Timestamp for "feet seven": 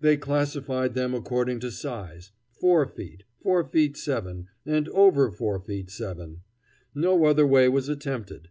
3.66-4.48, 5.60-6.42